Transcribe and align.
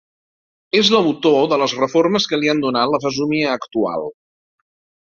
És 0.79 0.89
l'autor 0.95 1.37
de 1.53 1.59
les 1.65 1.75
reformes 1.83 2.27
que 2.33 2.41
li 2.41 2.53
han 2.55 2.65
donat 2.67 2.95
la 2.95 3.05
fesomia 3.07 3.57
actual. 3.61 4.13